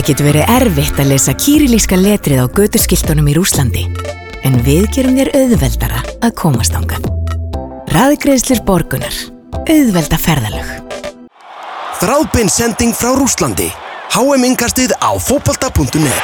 [0.00, 3.82] Það getur verið erfitt að lesa kýrilíska letrið á götuskiltunum í Rúslandi,
[4.48, 7.04] en við gerum þér auðveldara að komast ángað.
[7.92, 9.18] Raðgreðslir borgunar.
[9.68, 10.70] Auðvelda ferðalög.
[12.00, 13.66] Þráðbein sending frá Rúslandi.
[14.14, 16.16] HM-ingastið á fókbalta.net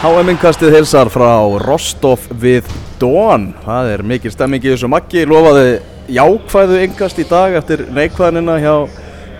[0.00, 3.50] HM-ingastið hilsar frá Rostov við Don.
[3.66, 5.28] Það er mikil stemming í þessu makki.
[5.28, 5.76] Lofaði
[6.08, 8.74] jákvæðu ingast í dag eftir neikvæðanina hjá,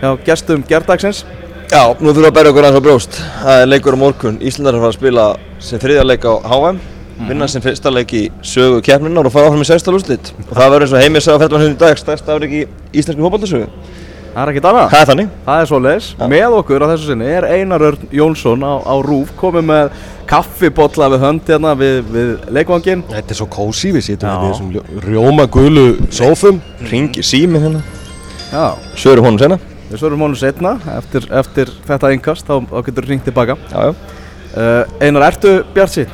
[0.05, 1.25] hjá gestum gerdagsins.
[1.67, 3.15] Já, nú þurfum við að berja okkur aðeins á brjóst.
[3.41, 4.37] Það er leikur á morgun.
[4.39, 5.25] Íslandar er að fara að spila
[5.67, 6.77] sem þriðja leik á HM,
[7.27, 10.31] vinna sem fyrsta leik í sögu keppninar og fara áfram í sextal úrslit.
[10.47, 12.61] Og það verður eins og heimið sagði á fellmann í dag, stærst afrik í
[12.95, 13.67] íslensku fókbaltasögu.
[14.31, 14.87] Það er ekkert annað.
[14.93, 15.29] Það er þannig.
[15.43, 16.09] Það er svo leiðis.
[16.31, 19.85] Með okkur á þessu sinni er Einar Örn Jónsson á, á Rúf komið með
[20.29, 23.03] kaffibotla við hönd hérna við, við leikvangin.
[23.11, 24.35] Þetta er svo kósi, við sitjum Já.
[24.37, 24.71] hérna í þessum
[25.03, 25.49] rjóma
[29.87, 33.57] við svörum honum setna eftir, eftir þetta ingast, þá, þá getur þú ringt tilbaka.
[33.71, 34.25] Já, já.
[34.57, 36.11] Uh, Einar, ertu bjart sín?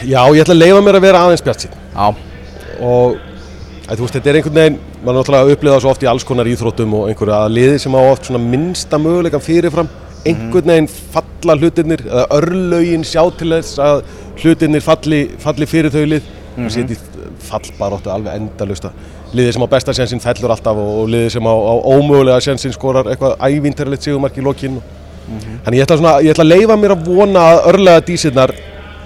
[0.00, 2.06] Já, ég ætla að leifa mér að vera aðeins bjart sín Já.
[2.80, 3.18] og
[3.84, 6.04] að, þú veist, þetta er einhvern veginn maður er náttúrulega að upplifa það svo oft
[6.04, 9.92] í alls konar íþróttum og einhverju að liði sem á oft svona minnsta möguleikan fyrirfram
[10.24, 14.02] einhvern veginn falla hlutirnir eða örlögin sjá til þess að
[14.40, 16.98] hlutirnir falli, falli fyrir þau lið og sétt í
[17.50, 18.88] fallbaróttu alveg endalust
[19.36, 22.74] liðið sem á besta sjansinn fellur alltaf og, og liðið sem á, á ómögulega sjansinn
[22.74, 24.80] skorar eitthvað ævinterlegt sigumark í lokinn
[25.30, 28.52] Þannig ég ætla, svona, ég ætla að leifa mér að vona að örlega dísirnar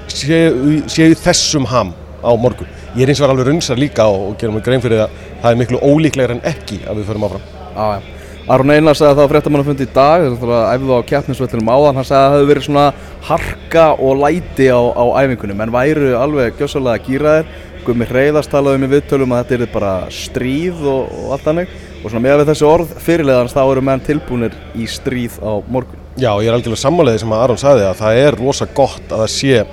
[0.08, 1.92] séu, séu þessum ham
[2.24, 2.70] á morgun.
[2.94, 5.22] Ég er eins og var alveg runnsar líka og, og gerum mig grein fyrir það
[5.42, 7.48] það er miklu ólíklegar en ekki að við förum áfram.
[7.74, 8.14] Já, já.
[8.54, 12.08] Aron Einar sagði það á fréttamannafundi í dag, þess að æfðu á keppnisvöllunum áðan, hann
[12.08, 12.82] sagði að það hefði verið svona
[13.24, 17.54] harka og læti á, á æfingunum, en væru alveg gjössalega gýraðir.
[17.84, 21.74] Gumi Hreyðars talaði um í viðtölum að þetta er bara stríð og, og allt hannig.
[22.00, 26.00] Og svona með við þessi orð fyrirleðans þá eru menn tilbúinir í stríð á morgun.
[26.20, 29.24] Já, ég er algjörlega sammáleðið sem að Aron sagði að það er rosa gott að
[29.24, 29.64] það sé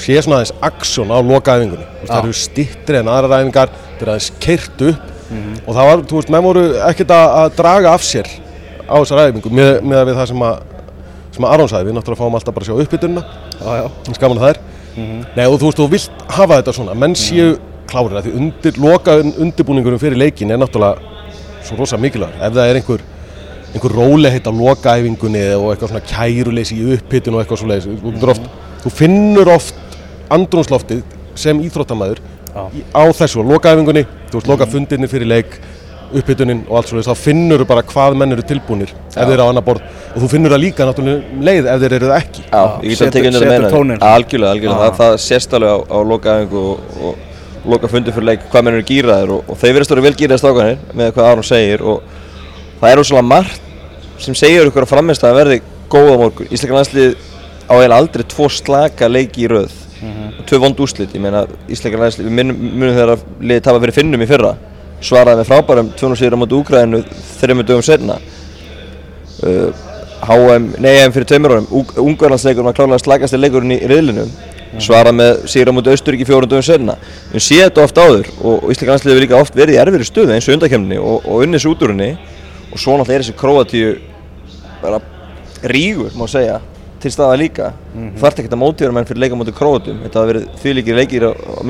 [0.00, 1.86] sé svona aðeins aksjón á lokaæfingunni.
[2.06, 5.08] Það eru stittri en aðrar æfingar, þetta er aðeins keirt upp
[5.66, 8.26] og það var, þú veist, menn voru ekkert að, draga af sér
[8.90, 10.64] á þessar æfingu með, með það sem að,
[11.36, 13.22] sem að Aron sagði, við náttúrulega fáum alltaf bara að sjá uppbytununa
[13.60, 13.84] Já, já.
[14.08, 14.62] eins gaman að það er
[15.36, 16.96] Nei og þú veist, þú vilt hafa þetta svona.
[16.98, 17.54] Menn séu
[17.90, 21.00] klárir að því undir, loka undirbúningurum fyrir leikin er náttúrulega
[21.66, 22.38] svo rosa mikilvægur.
[22.40, 23.06] Ef það er einhver
[23.74, 28.24] einhver rólegheit á lokaæfingunni og eitthvað svona kæruleysi í upphittun og eitthvað þú, mm.
[28.32, 28.48] oft,
[28.82, 29.98] þú finnur oft
[30.32, 31.04] andrúnsloftið
[31.38, 32.18] sem íþróttamæður
[32.50, 35.54] á þessu, lokaæfingunni þú veist, loka fundirni fyrir leik
[36.18, 39.46] upphittunin og allt svoleiðis, þá finnur þú bara hvað menn eru tilbúnir ef þeir eru
[39.46, 42.20] á annar borð og þú finnur það líka náttúrulega um leið ef þeir eru það
[42.20, 43.98] ekki Já, ég get að tekja undir að meina því.
[44.10, 44.80] Algjörlega, algjörlega.
[44.80, 48.78] Það, það sést alveg á, á lokaæfingu og, og loka fundi fyrir leik hvað menn
[48.78, 51.84] eru gýraðir og, og þeir verðast að vera vel gýraðir stákanir með hvað Aron segir
[51.84, 52.00] og
[52.80, 53.68] það er ósala margt
[54.20, 55.60] sem segir ykkur að frammeist að verði
[55.92, 56.48] góð á morgun.
[56.50, 57.14] Ísleika landslið
[57.68, 61.12] á eiginlega aldrei tvo slaka leiki í röð og tvö vond úrslit.
[61.12, 64.54] Ég meina Ísleika landslið, við munum, þegar að liðið tapa fyrir finnum í fyrra
[65.04, 67.00] svaraði með frábærum 200 sigur á móti Úgræðinu
[67.40, 68.18] þreymur dögum setna
[69.44, 69.70] uh,
[70.20, 71.68] HM, nei EM fyrir tveimur árum.
[71.96, 74.26] Ungverðlandsleikur var klálega slagast leikurinn í riðlinu
[74.78, 76.94] svara með sigur á móti Austuríki fjórum dögum senna
[77.32, 80.34] við séum þetta oft áður og, Ísleika landsliði hefur líka oft verið í erfiðri stöðu
[80.36, 82.10] eins og undakemni og, og unnið svo út úr henni.
[82.70, 83.88] Og svo náttúrulega er þessi Króatíu
[84.82, 85.00] bara
[85.72, 86.60] rígur má segja
[87.00, 87.72] til staða líka.
[87.94, 88.20] Mm -hmm.
[88.20, 91.32] þarf ekki að mótíður menn fyrir leika móti Króatum þetta hafa verið fylgir leikir á,
[91.32, 91.62] á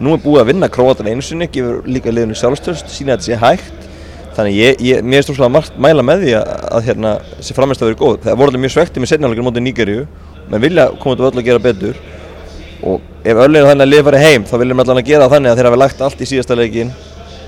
[0.00, 3.28] nú er búið að vinna Króatan einu sinni gefur líka liðinu sjálfstöðst sína að þetta
[3.30, 3.86] sé hægt
[4.36, 7.80] Þannig ég, ég, mér er stofslega margt mæla með því að, að hérna, þessi framist
[7.80, 8.16] að vera góð.
[8.26, 10.02] Það voru alveg mjög svekti með setniháleikur mótið Nígeríu,
[10.50, 12.00] menn vilja koma út af öll að gera betur
[12.84, 15.32] og ef öll er þannig að liða farið heim þá viljum allan að gera það
[15.36, 16.92] þannig að þeir hafa lagt allt í síðasta leikin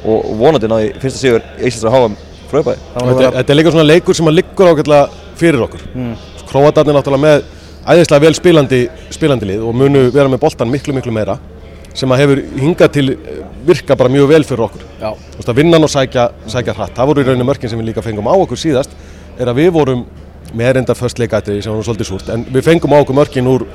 [0.09, 2.09] og, vonandi náði fyrsta sigur Íslands að háa
[2.49, 2.89] fröðbæði.
[2.97, 5.85] Þetta, þetta er líka svona leikur sem að liggur ágætlega fyrir okkur.
[5.93, 6.17] Mm.
[6.49, 7.45] Króatarnir náttúrulega með
[7.85, 8.83] æðislega vel spilandi,
[9.13, 11.37] spilandi lið og munu vera með boltan miklu miklu meira
[11.97, 14.87] sem að hefur hingað til eh, virka bara mjög vel fyrir okkur.
[15.01, 15.11] Já.
[15.13, 16.97] Þú veist að vinnan og sækja, sækja hratt.
[16.97, 18.97] Það voru í rauninu mörkin sem við líka fengum á okkur síðast
[19.39, 20.07] er að við vorum
[20.57, 23.67] með reyndar först leikættri sem var svolítið súrt en við fengum á okkur mörkin úr,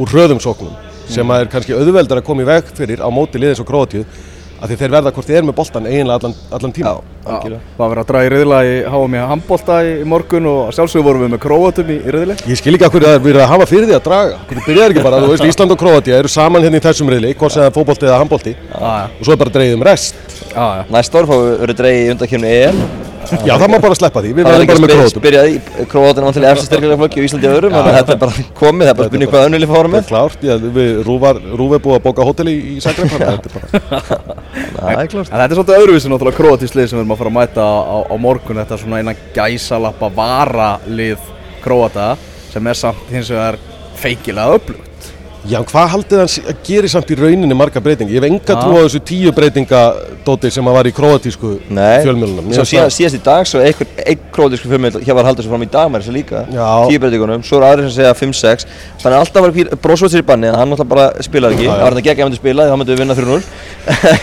[0.00, 0.72] úr hröðum sóknum
[1.10, 4.06] sem að er kannski auðveldar að koma í veg fyrir á móti liðins og Króatíu
[4.62, 6.92] að þeir verða hvort þeir eru með boltan eiginlega allan, allan tíma.
[6.92, 10.72] Já, það var verið að draga í riðla í HM í handbólta í morgun og
[10.76, 12.36] sjálfsögur vorum við með Króatum í, í riðli.
[12.52, 14.40] Ég skil ekki að hverju það er verið að hafa fyrir því að draga.
[14.50, 17.34] Hvernig byrjar ekki bara, þú veist, Ísland og Króatia eru saman hérna í þessum reyli,
[17.38, 19.06] hvort sem það er fótbolti eða handbolti Já, já.
[19.18, 20.20] og svo er bara dreigð um rest.
[20.52, 20.84] Já, já.
[20.94, 22.84] Næsta ár fáum við verið dreigið í undakefni EM
[23.22, 25.22] Já, það má bara sleppa því, við Það verðum ekki bara með að króatum.
[25.22, 28.20] spyrja því, Króatin var til eftir styrklega flokki og Íslandi öðrum, þannig að þetta er
[28.22, 30.02] bara komið, það er bara spurning hvað önnulíf fára Það með.
[30.02, 33.26] er klárt, já, við, Rúvar, Rúf er búið að bóka hótel í, í Zagreb þannig
[33.26, 33.66] að þetta er bara
[34.82, 35.30] Það er klart.
[35.32, 37.96] En þetta er svolítið öðruvísi náttúrulega króatíslið sem við erum að fara að mæta á,
[38.10, 38.60] á morgun.
[38.62, 41.28] Þetta er svona innan gæsalappa varalið
[41.64, 42.08] króata
[42.52, 43.58] sem er samt hins vegar
[44.02, 44.91] feikilega öflugt
[45.50, 48.14] Já, hvað haldið hann sé- að geri samt í rauninni marga breytingi?
[48.14, 52.52] Ég hef enga trú á þessu tíu breytingadóti sem að var í króatísku Nei, fjölmjölunum
[52.54, 55.64] svo síðan, síðast í dag, svo einhver, einn króatísku fjölmiðl hér var haldið svo fram
[55.66, 56.68] í dag með þessu líka, Já.
[56.86, 58.66] tíu breytingunum, svo eru aðrir sem segja 5-6,
[59.02, 61.96] þannig að alltaf var brósvöldsir í banni, en hann náttúrulega bara spilaði ekki, það var
[61.98, 63.42] þetta gegn að myndi spila, þá myndi við vinna 3-0,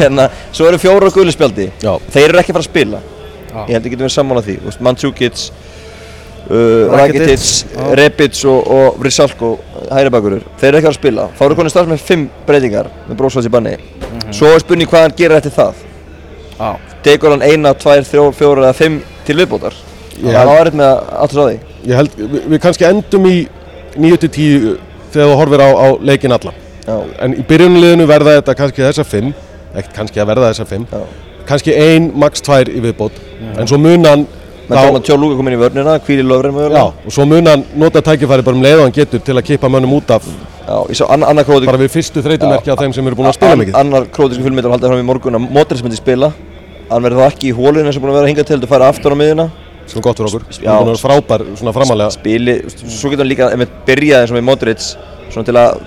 [0.07, 1.94] en að, svo eru fjóra og guðlispjaldi, Já.
[2.16, 3.01] þeir eru ekki að fara að spila,
[3.50, 3.60] Já.
[3.68, 5.44] ég held að getum við sammála því, Þú veist, Mandzukic,
[6.50, 7.45] uh, Rakitic,
[7.75, 7.88] já.
[8.00, 9.51] Rebic og, og Vrisalko,
[9.91, 12.89] hægri bakurur, þeir eru ekki að að spila, þá eru konið starf með 5 breytingar
[13.09, 13.75] með brósvöldsir banni,
[14.09, 14.33] Mhm.
[14.33, 15.74] svo er spurning hvað hann gerir eftir það,
[16.59, 19.74] Já, tekur hann eina, tvær, þrjó, fjóra eða fimm til viðbótar?
[20.19, 23.35] Það var eitthvað með að svo á því held, við, við kannski endum í
[23.97, 24.77] 9-10
[25.13, 26.53] þegar þú horfir á, á leikin alla
[26.89, 26.95] Já.
[27.21, 29.33] En í byrjunliðinu verða þetta kannski þessar 5
[29.77, 31.01] Ekkert kannski að verða þessar 5 Já.
[31.50, 33.15] Kannski ein, max 2 í viðbót.
[33.57, 34.27] En svo mun hann
[34.69, 37.16] menn þá hann Tjó Lúka kom inn í vörnina, hvíl í löfrið Já, mögulega og
[37.16, 39.95] svo mun hann nota tækifæri bara um leið og hann getur til að kippa mönnum
[39.98, 40.27] út af
[40.69, 43.31] já, ég sá annar, annar króti bara við fyrstu þreytumerki af þeim sem eru búin
[43.31, 43.80] að spila mikið.
[43.80, 46.31] annar krótisku fjölmyndur haldið fram í morgun að Modric myndi spila.
[46.89, 48.89] Hann verður þá ekki í hólinu eins og búin að vera hingað til þú fara
[48.94, 49.50] aftur á miðuna
[49.89, 53.48] sem er gott fyrir okkur, að vera frábær svona framalega spili, svo getur hann líka
[53.50, 54.83] ef við byrjaði eins og með Modric
[55.33, 55.80] svona til að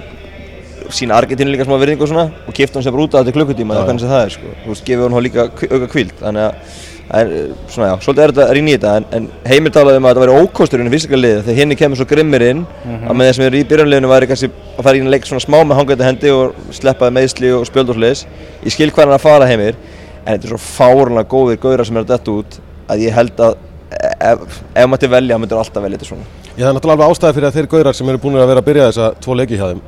[0.93, 3.37] sína Argentínu líka smá virðingu og svona og kipta hann sem bara út af þetta
[3.37, 4.55] klukkutíma eða hvernig sem það er sko.
[4.65, 7.33] þú veist, gefur hann líka auka kvíld þannig að en,
[7.69, 10.15] svona já, svolítið er þetta að rýna í þetta en, en heimir talaði um að
[10.15, 13.39] þetta væri ókostur í fysiska liði þegar henni kemur svo grimmir inn að með þeir
[13.39, 16.09] sem eru í byrjanliðinu væri kannski að fara í einn leik svona smá með hangandi
[16.09, 18.25] hendi og sleppaði meðsli og spjöld og sliðis
[18.63, 19.77] ég skil hvað hann að fara heimir
[20.23, 22.59] en þetta er svo fárunlega góðir gauðra sem er að detta út
[22.93, 23.59] að ég held að
[24.01, 26.27] ef, ef maður til velja, myndir alltaf velja þetta svona.
[26.53, 28.63] Já, það er náttúrulega alveg ástæði fyrir að þeir gaurar sem eru búin að vera
[28.63, 29.83] að byrja þessa tvo leiki hjá þeim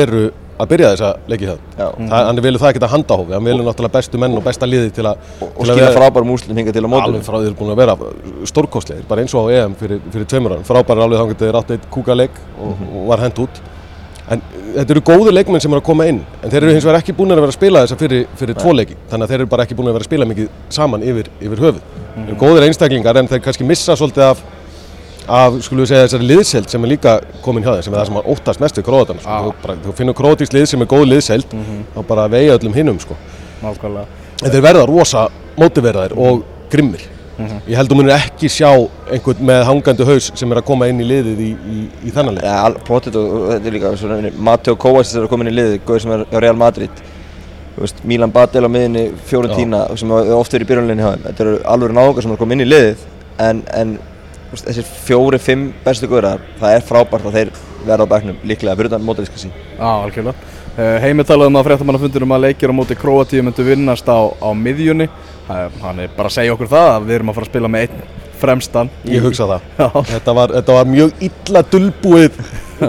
[0.00, 0.22] eru
[0.56, 1.86] að byrja þessa leiki hjá þeim Já.
[1.96, 4.90] Það, hann vilja það ekki að handahófi, hann vilja náttúrulega bestu menn og besta liði
[4.96, 7.06] til að og, og að skilja frábærum úslim hinga til á mótinu.
[7.10, 7.94] Alveg frá því þeir eru búin að vera
[8.52, 11.58] stórkostlegir, bara eins og á EM fyrir, fyrir tveimur árum, frábæri alveg þá getur þeir
[11.60, 13.54] átt eitt kúkaleik og, og var hent út.
[14.26, 14.40] En
[14.74, 17.14] þetta eru góðu leikmenn sem eru að koma inn en þeir eru hins vegar ekki
[17.14, 19.62] búin að vera að spila þessa fyrir, fyrir tvo leiki, þannig að þeir eru bara
[19.68, 21.82] ekki búin að vera að spila mikið saman yfir, yfir höfuð.
[22.16, 22.40] Þeir eru
[25.28, 28.06] af skulum við segja, þessari liðselt sem er líka komin hjá þeim, sem er það
[28.10, 29.40] sem hann óttast mest við króatan, sko.
[29.46, 31.56] þú, bara, þú finnur krótísk lið sem er góð liðselt,
[31.94, 33.18] þá bara vegi öllum hinnum, sko.
[33.64, 37.06] nákvæmlega En þeir verða rosa mótiveraðir og grimmir.
[37.68, 38.68] Ég held að munir ekki sjá
[39.12, 42.36] einhvern með hangandi haus sem er að koma inn í liðið í, í, í þennan
[42.38, 42.46] lið.
[42.48, 45.56] Ja, potið og, og þetta er líka svona, Mateo Kovacic er að koma inn í
[45.56, 47.04] liði, góður sem er á Real Madrid
[47.76, 51.24] Þú veist, Milan Badel á miðinni, Fiorentina sem er oft verið í byrjunleginni hjá þeim
[51.26, 53.02] Þetta eru alveg náðungar sem er að koma inn í liðið
[53.44, 54.15] en, en þú
[54.64, 57.50] þessir fjóri, fimm bestu góðar, það er frábært að þeir
[57.86, 60.34] verða á bekknum líklega fyrir utan mótaliska sín Já, algjörlega.
[60.76, 64.18] Uh, Heimir talaði um að fréttamannafundur um að leikir á móti Króatíu myndu vinnast á,
[64.28, 65.06] á miðjunni.
[65.48, 67.68] Það- Hann er bara að segja okkur það að við erum að fara að spila
[67.68, 68.02] með einn
[68.36, 68.90] fremstan.
[69.08, 69.60] Ég hugsa það.
[69.78, 72.32] Já, Þetta var, þetta var mjög illa dulbúið,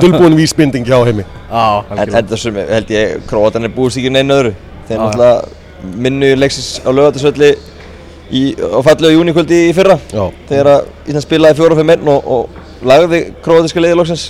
[0.01, 1.23] dulbúin vísbinding hjá heimi.
[1.23, 2.17] já, En algjörlega.
[2.17, 4.53] þetta sem held ég, Króatan er búist ekki neina öðru
[4.89, 5.47] Þeir Já, náttúrulega
[6.03, 7.57] minnu leiksis á lögatarsvelli í,
[8.59, 10.23] á fallegu júnikvöldi í fyrra Já.
[10.49, 10.69] þegar
[11.07, 14.25] Ísland spilaði fjóra fyrir menn og, og lagði króatíska liði loksins.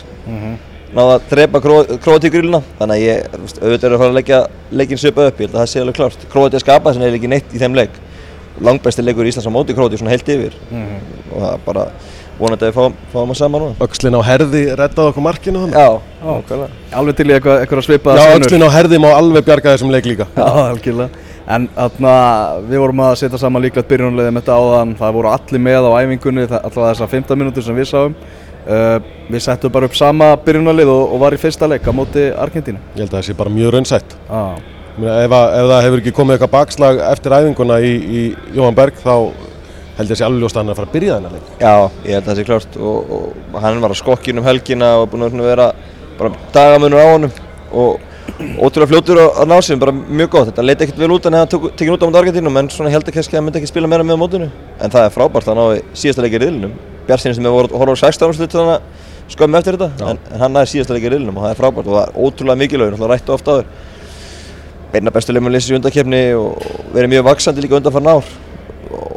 [0.97, 4.37] Náði að drepa króatígrýluna þannig að ég, veist, auðvitað er að fara að leggja
[4.71, 6.27] leikinn svipa upp, ég held að það sé alveg klárt.
[6.31, 7.97] Króatía skapaði sem eiginlega ekki neitt í þeim leik.
[8.63, 10.55] Langbæsti leikur í Íslands á móti Króatíu svona heilt yfir.
[11.33, 11.83] Og það bara
[12.39, 15.77] vonandi að við fáum, fáum að saman núna Öxlin á herði reddaði okkur markinu þannig.
[15.77, 15.89] Já,
[16.23, 19.73] nákvæmlega Alveg til í eitthvað, eitthvað að svipa Já, öxlin á herði má alveg bjarga
[19.75, 20.27] þessum leik líka.
[20.37, 21.23] Já, algjörlega.
[21.47, 22.13] En þarna,
[22.67, 25.91] við vorum að setja saman líklegt byrjunarliðið með þetta áðan, það voru allir með á
[26.03, 28.15] æfingunni, það- allavega þessar 15 mínútur sem við sáum.
[28.67, 28.97] Uh,
[29.31, 32.81] við settum bara upp sama byrjunarlið og, og var í fyrsta leik á móti Argentínu.
[32.97, 34.17] Ég held að það sé bara mjög raunsætt.
[34.27, 34.57] Ah.
[34.97, 38.21] Ef, að, ef það hefur ekki komið eitthvað bakslag eftir æfinguna í, í
[38.57, 39.13] Jóhann Berg þá
[39.97, 41.47] held ég að sé alveg ljóst að hann er að fara að byrja þennan leik.
[41.61, 41.75] Já,
[42.05, 45.07] ég held að það sé klárt og, og hann var á skokkinu um helgina og
[45.11, 45.71] búinn að vera
[46.17, 47.33] bara dagamunur á honum
[47.71, 48.03] og
[48.37, 50.51] ótrúlega fljótur að, að ná sér, bara mjög gott.
[50.51, 53.09] Þetta leiti ekkert vel út en það tekið út á móti Argentínum en svona held
[53.09, 54.49] ekki að hann myndi ekki spila meira með á mótinu.
[54.77, 56.77] En það er frábært að ná í síðasta leikir í riðlinum.
[57.07, 60.43] Bjartsinni sem hefur að á 16 ára slutt þannig að skömmu eftir þetta en, en
[60.43, 62.93] hann næði síðasta leikir í riðlinum og það er frábært og það er ótrúlega mikilvægur,
[62.93, 63.71] náttúrulega rættu ofta áður.
[64.93, 68.35] Beina bestu leikmenn lýsins í undakefni og verið mjög vaksandi líka undanfarn ár.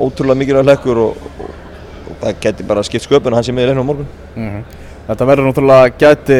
[0.00, 1.50] Ótrúlega mikilvægur lekkur og, og,
[2.10, 4.08] og það geti bara skipt sköpun að með í leiknum á morgun.
[4.36, 4.62] Mhm.
[5.10, 6.36] Þetta verður náttúrulega gæti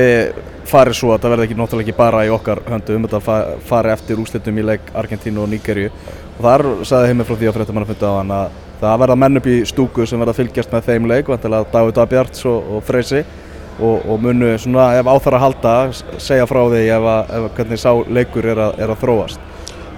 [0.70, 4.20] farið svo, þetta verður ekki náttúrulega ekki bara í okkar höndum, þetta fa- fari eftir
[4.22, 8.14] úrslitum í leik Argentínu og Níkerju og þar sagði heimir frá því að fréttamannafundi á
[8.20, 11.26] hann að það verða menn upp í stúku sem verða að fylgjast með þeim leik
[11.32, 13.25] vantilega David Abjarts og, og Freysi
[13.80, 15.75] og, og munu svona ef áþar að halda
[16.22, 19.40] segja frá því að, ef að hvernig sá leikur er að, er að þróast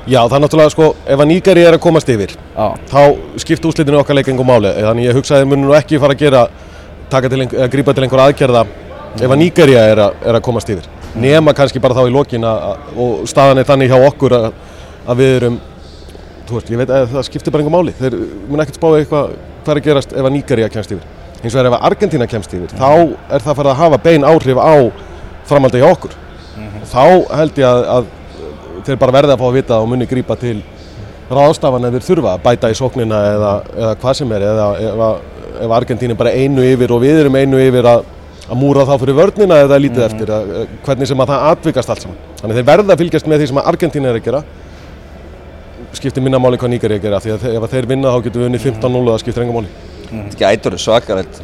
[0.06, 3.02] Já, það er náttúrulega sko, ef að Nígari er að komast yfir Já, þá
[3.38, 4.72] skipta úslitinu okkar leik engum máli.
[4.74, 6.40] Þannig ég hugsaði að munu nú ekki fara að gera
[7.12, 8.64] taka til að grípa til einhver aðgerða
[9.22, 10.88] ef að Nígeria er, að- er að komast yfir.
[11.14, 14.46] Nema kannski bara þá í lokin að, að, og staðan er þannig hjá okkur að,
[15.06, 15.58] að við erum
[16.48, 17.92] þú veist, veit að það skiptir bara einhver máli.
[18.00, 18.16] Þeir
[18.48, 21.04] mun ekkert spáði eitthvað hvað er að gerast ef að Nígeria kemst yfir.
[21.42, 22.90] Hins vegar ef að Argentina kemst yfir þá
[23.36, 24.74] er það farið að hafa bein áhrif á
[25.46, 26.16] framhaldi hjá okkur.
[26.82, 27.04] Og þá
[27.38, 28.10] held ég að, að
[28.86, 30.58] þeir bara verða að fá að vita og muni grípa til
[31.32, 35.04] ráðstafan ef þeir þurfa að bæta í sóknina eða, eða hvað sem er eða ef,
[35.66, 38.02] ef Argentín er bara einu yfir og við erum einu yfir að,
[38.48, 40.52] að múra þá fyrir vörnina eða lítið eftir að,
[40.86, 42.20] hvernig sem að það atvikast allt saman.
[42.42, 44.42] Þannig þeir verða að fylgjast með því sem að Argentín er að gera.
[45.92, 48.24] Skiptir minna máli hvað Nígari er að gera því að ef að þeir vinna þá
[48.26, 49.74] getum við unni 15-0 og það skiptir enga máli.
[50.08, 51.42] Þetta er ekki ættur svakalegt.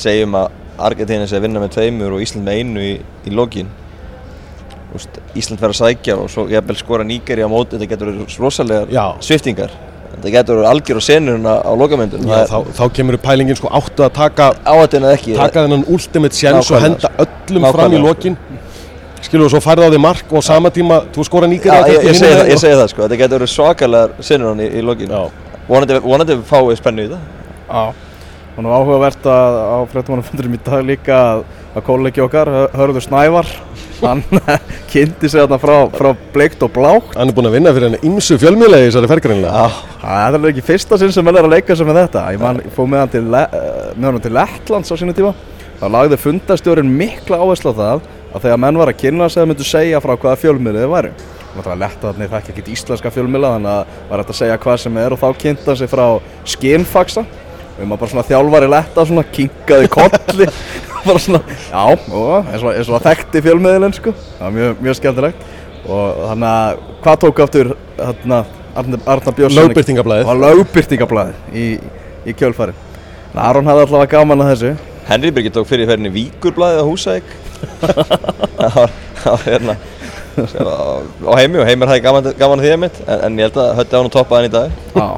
[0.00, 0.48] Segjum að
[0.80, 2.92] Argentina sé að vinna með tveimur og Ísland með einu í,
[3.28, 3.68] í lokin.
[3.68, 3.89] Úst,
[5.38, 8.90] Ísland verður að sækja og svo jafnvel skora Nígeri á móti þetta getur verið rosalegar
[8.92, 9.04] Já.
[9.22, 9.74] sviftingar
[10.16, 14.16] þetta getur verið algjör og senurinn á lokamöndun þá, þá kemur pælingin sko áttu að
[14.18, 18.08] taka áhættin eða ekki taka þennan ultimate sjens og Nákvæmlega, henda öllum fram í Nákvæmlega,
[18.08, 18.36] lokin.
[19.20, 21.94] Skilur þú svo færði á því mark og á sama tíma þú skora Já, Nígari
[21.94, 24.84] ég, ég, segi það, ég segi það sko, þetta getur verið svakalegar senurinn í, í
[24.84, 25.12] lokin.
[25.12, 25.50] Já.
[25.68, 27.26] vonandi, vonandi fáið spennu í það.
[27.68, 27.82] Já,
[28.56, 31.44] og nú áhugavert að á fréttamannafundunum í dag líka að,
[31.76, 33.46] að kollegi okkar, Hör- Hörður Snævar,
[34.00, 34.22] hann
[34.92, 37.12] kynnti sig þarna frá, frá bleikt og blátt.
[37.16, 39.64] hann er búinn að vinna fyrir henni ymsu fjölmiðlega í þessari fergrinlega
[40.00, 42.22] Það er ekki fyrsta sinn sem hann er að leika sig með þetta.
[42.34, 45.34] Ég man, fóð með hann til, Le- eh, hann til Lettlands á sínu tíma.
[45.80, 49.48] Það lagði fundastjórin mikla áherslu á það að þegar menn var að kynna sig að
[49.52, 51.12] myndu segja frá hvaða fjölmiðli þið væri.
[51.50, 55.14] Náttúrulega Lettlandir þekki ekkert íslenska fjölmiðla þannig að var hægt að segja hvað sem er
[55.16, 56.04] og þá kynnti hann sig frá
[56.52, 57.24] skinfaxa
[57.80, 60.48] og maður bara svona þjálfari letta svona kinkaði kolli.
[61.00, 64.12] Bara svona, já, og, eins og, og að þekkti fjölmiðlinn sko.
[64.36, 65.46] Það var mjög, mjög skemmtilegt.
[65.88, 68.40] Og þannig að hvað tók aftur hérna
[68.76, 70.28] Arnar, Arnar Björnsson Lögbirtingablaðið.
[70.28, 71.64] og lögbyrtingablaðið í,
[72.28, 72.76] í kjölfari
[73.34, 74.74] Aron hafði allavega gaman að þessu.
[75.08, 77.32] Henry Birgir tók fyrir ferðinni Víkurblæðið á Húsæk
[77.80, 79.76] það var, það var hérna
[80.40, 83.72] á heimi og heimir hafði gaman, gaman að því einmitt en, en ég held að
[83.80, 84.76] hötti á hann toppa hann í dag.
[84.94, 85.08] Já,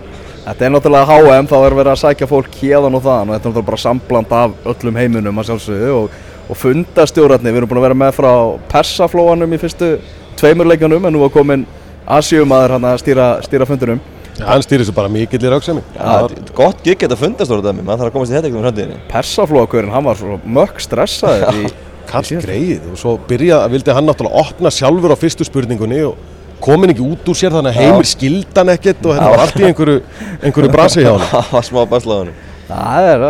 [0.46, 3.48] þetta er náttúrulega HM, þá er verið að sækja fólk hérðan og þaðan og þetta
[3.48, 6.16] er náttúrulega bara sambland af öllum heiminum að sjálfsögðu og,
[6.48, 8.32] og fundastjórarnir, við erum búin að vera með frá
[8.72, 9.92] Persaflóanum í fyrstu
[10.40, 11.62] tveimur leikjanum en nú var komin
[12.02, 14.02] Asíumaður hann að stýra, stýra fundunum
[14.42, 18.02] hann stýrir svo bara mikill í rauksemi er gott gikk þetta fundast úr dæmi, maður
[18.02, 21.72] þarf að komast í þetta ykkur um framtíðinni Persaflóakörinn, hann var svo mökk stressaður í,
[22.08, 22.48] kall í síðasta.
[22.48, 26.31] greið og svo byrja, vildi hann náttúrulega opna sjálfur á fyrstu spurningunni og
[26.64, 29.66] komin ekki út úr sér þannig að heimir skildan ekkert og þetta var allt í
[29.68, 30.00] einhverju,
[30.42, 33.22] einhverju brasi hjá hann það var smá baslaðunum Það er,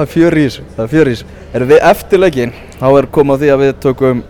[0.00, 0.94] er fjör í þessu, það
[1.54, 4.22] er við eftir leikinn, þá er komið að því að við tökum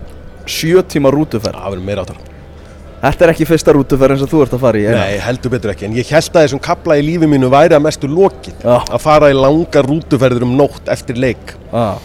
[0.45, 1.57] sjö tíma rútuferð.
[1.57, 2.19] það verður meira áttar
[3.01, 4.83] Þetta er ekki fyrsta rútuferð eins og þú ert að fara í.
[4.93, 7.81] Nei, heldur betur ekki, en ég held að þessum kapla í lífi mínu væri að
[7.87, 8.75] mestu lokið Já.
[8.77, 11.95] að fara í langar rútuferðir um nótt eftir leik Ah.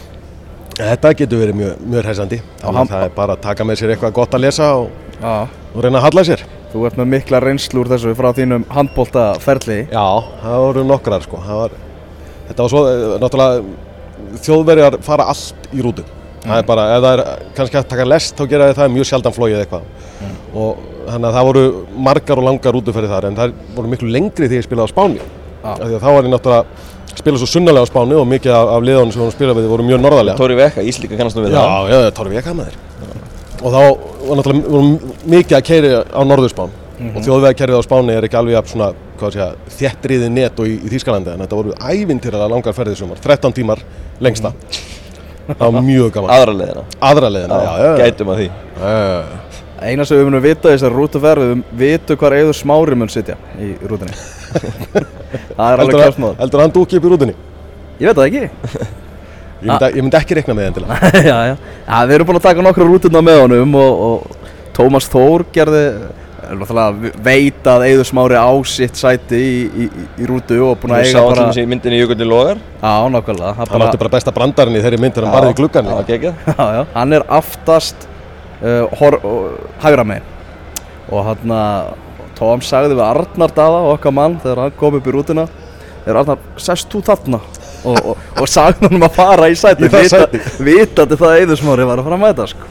[0.77, 3.93] Þetta getur verið mjög, mjög hræsandi Þannig að það er bara að taka með sér
[3.95, 4.89] eitthvað gott að lesa og,
[5.21, 5.47] Ah.
[5.77, 6.45] Og reyna að halla sér.
[6.73, 9.79] Þú ert með mikla reynslu úr þessu frá þínum handbóltaferli.
[9.93, 10.07] Já,
[10.43, 11.41] það voru nokkrar sko.
[11.47, 11.77] Var,
[12.47, 13.65] Þetta var svo, eh, náttúrulega
[14.45, 16.05] þjóðverjar fara allt í rútu.
[16.47, 17.23] Það er bara, ef það er
[17.57, 19.83] kannski að taka lest þá gera það mjög sjaldan flóið eitthvað.
[20.55, 20.77] Og
[21.11, 21.65] þannig að það voru
[22.07, 25.21] margar og langar rútuferði þar en það voru miklu lengri því ég spilaði á Spáni.
[25.67, 26.65] Af því að þá var ég náttúrulega
[27.17, 29.89] spila svo sunnalega á Spáni og mikið af, af liðunum sem við spilaði við voru
[29.91, 30.39] mjög norðarlega.
[30.39, 31.91] Tóri Vekka, Íslíka kannast nú við það.
[31.91, 32.79] já, já, Torfi Veka maður
[33.63, 33.81] Og þá
[34.27, 34.83] var náttúrulega
[35.33, 38.89] mikið að keiri á Norðurspán og þjóðvegakerfið á Spáni er ekki alveg jafn svona,
[39.21, 43.01] hvað sé að, þéttriðið net og í, í Þýskalandi en þetta voru ævintýralega langar ferðið
[43.03, 43.21] sumar.
[43.25, 43.83] 13 tímar
[44.25, 44.53] lengsta.
[45.47, 46.33] Það var mjög gaman.
[46.37, 46.85] Aðra leiðina.
[47.11, 48.49] Aðra leiðina, já, já, já, Gætum að því.
[48.81, 49.63] Já, já.
[49.77, 53.37] Eina sem við munum vita í þessari rútuferð, við vitum hvar Eður Smári mun sitja
[53.61, 54.17] í rútunni.
[55.59, 56.39] það er alveg kjálsmáður.
[56.41, 57.37] heldur að hann dúki upp í rútunni?
[58.01, 58.97] Ég veit það ekki.
[59.67, 61.57] Ég myndi, ég myndi ekki rekna með þeim til að já, já.
[61.57, 64.47] já, við erum búin að taka nokkru rútuna með honum og, og
[64.77, 65.83] Tómas Þór gerði,
[66.47, 70.95] er veit að Eður Smári á sitt sæti í, í, í, í rútu og búin
[70.95, 71.47] að eiga bara...
[71.49, 73.53] allir í myndinni Jökulli Logar Já, nákvæmlega.
[73.57, 75.97] Það Hann átti bara besta brandarinn í þeirri mynd þegar hann barði í gluggan Já,
[76.13, 76.83] geggjað já, já.
[76.95, 78.09] Hann er aftast
[78.63, 80.35] uh, hor, uh, hægra megin
[81.07, 81.95] og hann að
[82.37, 85.47] Tóm sagði við Arnar Daða, okkar mann, þegar hann kom upp í rútuna
[86.05, 87.41] þegar Arnar, sest þú þarna
[87.87, 90.41] og, og, og sagði hann að fara í sæti sæti.
[90.67, 92.71] vitandi það að Eiður Smári var að fara að mæta sko.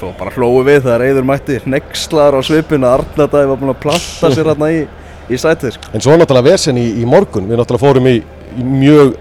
[0.00, 3.82] svo bara hlóðu við þegar Eiður mætti nexlar á svipinu Arnar Daði var búin að
[3.82, 4.80] planta sér hérna í,
[5.28, 5.92] í sætið sko.
[5.94, 8.16] En svo náttúrulega vesen í, í morgun, við náttúrulega fórum í,
[8.56, 9.14] í mjög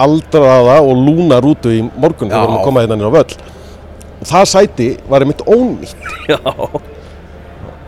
[0.00, 3.36] aldraða og lúna rútu í morgun þegar við erum að koma hérna inn á völl.
[4.20, 5.96] Og það sæti var einmitt ónýtt.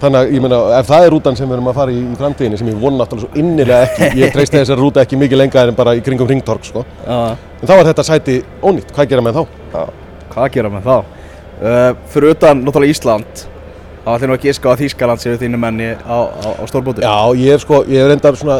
[0.02, 0.09] Já.
[0.09, 2.16] Þannig að ég meina, ef það er rútan sem við erum að fara í, í
[2.18, 5.64] framtíðinni, sem ég vona náttúrulega svo innilega ekki, ég treysti þessari rúta ekki mikið lengra
[5.71, 6.82] en bara í kringum ringtorg, sko.
[7.06, 7.37] Já.
[7.61, 9.80] En þá var þetta sæti ónýtt, hvað gera með þá?
[10.32, 11.18] Hvað gera með þá?
[11.62, 13.44] Uh, fyrir utan náttúrulega Ísland
[14.02, 17.14] þá ætlum við að giska á Þýskaland séu þínu menni á, á, á stórbóti Já,
[17.38, 18.56] ég hef sko, ég hef reyndar svona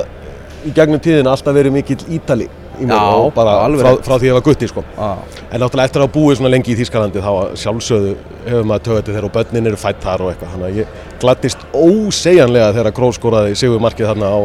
[0.62, 2.46] í gegnum tíðina alltaf verið mikill ítali
[2.81, 4.83] í Já, og bara frá, frá því ég var gutti, sko.
[4.97, 8.12] En náttúrulega eftir að búið svona lengi í Þýskalandi þá að sjálfsögðu
[8.47, 10.52] hefur maður tögði þegar og börnin eru fætt þar og eitthvað.
[10.55, 10.87] Þannig að ég
[11.23, 14.38] gladdist ósegjanlega þegar Król skoraði sigur markið þarna á,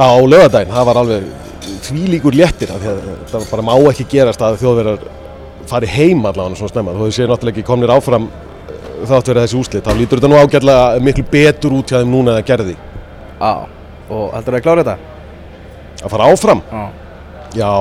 [0.00, 0.72] á lögadaginn.
[0.72, 1.22] Það var alveg
[1.84, 2.80] þvílíkur léttir að
[3.30, 5.00] það bara má ekki gerast að þjóðverðar
[5.68, 6.96] fari heim allavega svona snemma.
[6.96, 8.32] Þau séu náttúrulega ekki komnir áfram eh,
[9.08, 9.84] þátt verið þessi úslit.
[9.84, 10.84] Þá lítur þetta nú ágætlega
[16.04, 16.08] að?
[16.08, 16.62] Að fara áfram?
[16.70, 16.84] Já
[17.54, 17.72] Já,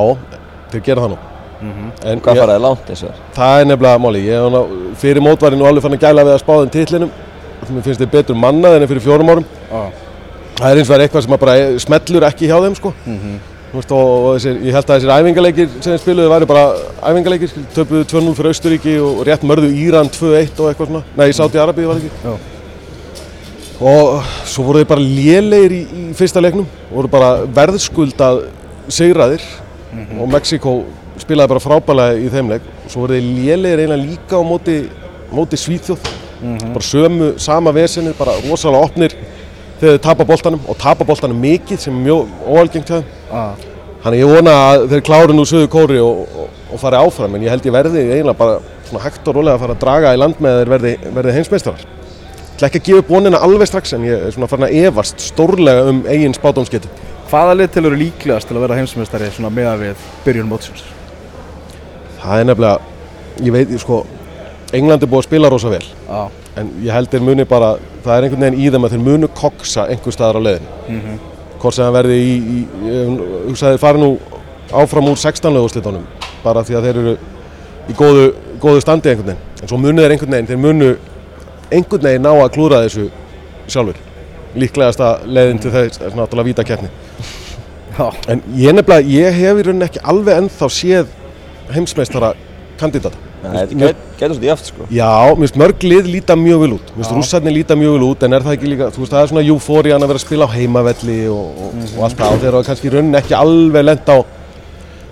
[0.72, 1.18] þeir gera það nú.
[1.64, 3.20] En Hvað ég- faraði langt og þér?
[3.38, 4.62] Það er nefnilega máli, ég hana,
[5.00, 7.12] fyrir mótværi nú alveg fann að gæla við að spáðin titlinum
[7.72, 9.84] Mér finnst þið betur mannað en fyrir fjórum árum Já
[10.60, 12.92] Það er eins og eitthvað sem að bara smellur ekki hjá þeim sko
[13.74, 16.66] Þú veist, og, og þessir, ég held að þessir æfingaleikir sem þeir spiluðu væri bara
[17.10, 21.32] æfingaleikir skil, töpuðu 2-0 fyrir Austuríki og rétt mörðu Íran 2-1 og eitthvað svona Nei,
[21.34, 22.36] Sáti Arabíu var það ekki Já.
[23.82, 26.68] Og svo voru þeir bara lélegir í, í fyrsta leiknum.
[26.92, 28.46] Voru bara verðskuldað
[28.94, 29.46] sigraðir.
[30.20, 30.76] Og Mexiko
[31.22, 32.68] spilaði bara frábælega í þeim leik.
[32.86, 34.78] Og svo voru þeir lélegir eiginlega líka á móti,
[35.34, 36.12] móti Svíþjóð.
[36.44, 39.14] Bara sömu, sama vesenið, bara rosalega opnir
[39.80, 43.08] þegar þeir tapa boltanum og tapa boltanum mikið sem er mjög óalgengt þeim.
[43.32, 43.54] Ah.
[44.04, 47.46] Þannig ég vona að þeir kláru nú söðu kóri og, og, og fari áfram en
[47.46, 50.42] ég held ég verði eiginlega bara hægt og rólega að fara að draga í land
[50.44, 51.86] með að þeir verði, verði heimsmeistarar.
[52.54, 55.24] Ætla ekki að gefa upp vonina alveg strax en ég er svona farin að efast
[55.24, 56.92] stórlega um eigin spátumsketu.
[57.32, 60.86] Hvaða lið til eru líklegast til að vera heimsmeistari svona meða við byrjun mótsins?
[62.22, 62.94] Það er nefnilega,
[63.42, 64.04] ég veit, sko,
[64.74, 66.24] England er búið að spila rosa vel Já
[66.60, 69.30] en ég held þeir muni bara, það er einhvern veginn í þeim að þeir munu
[69.38, 70.68] koksa einhver staðar á leiðin.
[71.62, 73.14] Hvort sem það verði í, í ég
[73.48, 74.12] hugsaði þeir fari nú
[74.84, 76.06] áfram úr 16 löguslitunum
[76.44, 77.16] bara því að þeir eru
[77.90, 78.28] í góðu,
[78.62, 79.50] góðu standi einhvern veginn.
[79.62, 80.92] En svo munu þeir einhvern veginn, þeir munu
[81.78, 83.08] einhvern veginn ná að klúra þessu
[83.68, 83.98] sjálfur.
[84.56, 86.90] Líklegasta leiðin til þess er náttúrulega vítakeppni.
[87.98, 91.12] Já En ég nefnilega, ég hef í rauninni ekki alveg ennþá séð
[91.74, 92.34] heimsmeistara
[92.80, 93.18] kandidata.
[93.44, 94.86] Nei, Þetta get- getur svolítið jaft sko.
[94.90, 96.92] Já, mér finnst mörg lið líta mjög vel út.
[96.96, 99.22] Mér finnst rússarnir líta mjög vel út, en er það ekki líka, þú veist, það
[99.24, 102.32] er svona eufórian að vera að spila á heimavelli og, og, og allt það.
[102.34, 104.18] Og þeir eru kannski í rauninni ekki alveg lent á,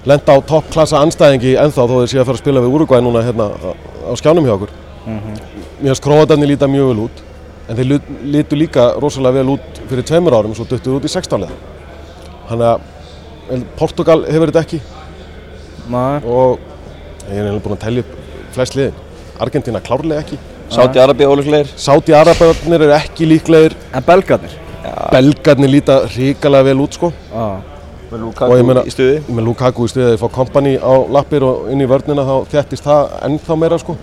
[0.06, 3.26] lent á toppklassa anstæðingi ennþá þó þeir séu að fara að spila við Uruguay núna
[3.28, 3.70] hérna á,
[4.10, 4.72] á skjánum hjá okkur.
[5.06, 7.22] Mér finnst króatarnir líta mjög vel út,
[7.70, 8.02] en þeir
[8.36, 11.56] litu líka rosalega vel út fyrir tveimur árum og svo duttuðu út í 16 liða.
[12.50, 14.80] Þannig að Portugal hefur þetta ekki
[15.92, 16.60] Nei og
[17.28, 18.12] ég er eiginlega búinn að telja upp
[18.56, 18.94] flest liðin.
[19.42, 20.38] Argentina klárlega ekki.
[20.72, 21.68] Sáti Arabi óleiklegir.
[21.76, 24.54] Sáti Arabarnir eru ekki líklegir En belgarnir?
[25.12, 27.60] Belgarnir líta hrikalega vel út sko Já
[28.12, 29.20] Með Og Lukaku meina- í stuði.
[29.28, 32.84] með Lukaku í stuðið að fá kompani á lappir og inn í vörnina þá þjættist
[32.84, 33.96] það ennþá meira sko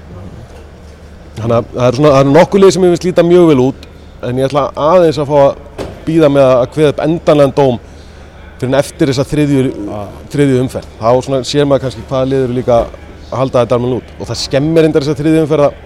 [1.38, 3.58] Þannig að það eru svona, það eru nokkuð lið sem ég finnst líta mjög vel
[3.64, 3.88] út
[4.28, 7.82] en ég ætla aðeins að fá að býða með að kveða upp endanlegan dóm
[8.58, 9.66] fyrir en eftir þessa þriðju,
[10.32, 10.94] þriðju umferð.
[10.98, 14.16] Þá svona sér maður kannski hvaða lið eru líka að halda þetta alveg út.
[14.18, 15.76] Og það skemmir endar þessa þriðju umferð að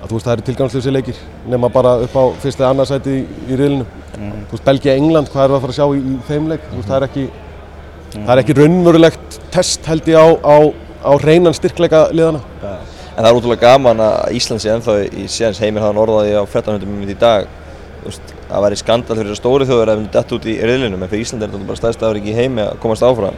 [0.00, 1.18] að þú veist það eru tilgangslösi leikir
[1.50, 3.86] nema bara upp á fyrsta eða annarsæti í, í riðlinu
[4.48, 6.68] þú veist Belgia England hvað við að fara að sjá í, í þeim leik?
[6.72, 7.24] Veist það er ekki
[8.24, 10.56] er ekki raunverulegt test held ég á, á,
[11.04, 12.40] á reynan styrkleika liðana
[13.20, 16.44] En það er útrúlega gaman að Ísland sé ennþá í séðans heimir hafa orðaði á
[16.46, 17.50] 1400 minnum í dag.
[18.00, 21.26] Veist, það væri skandal fyrir stóri þjóður ef við dætt út í riðlinum en fyrir
[21.26, 23.36] Ísland er þetta bara stærst afur ekki í heimi að komast áfram.